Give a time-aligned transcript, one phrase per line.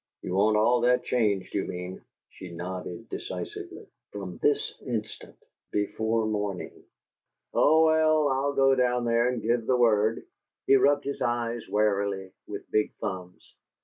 [0.23, 3.85] "You want all that changed, you mean?" She nodded decisively.
[4.09, 5.37] "From this instant.
[5.71, 6.85] Before morning."
[7.53, 10.23] "Oh, well, I'll go down there and give the word."
[10.65, 13.53] He rubbed his eyes wearily with big thumbs.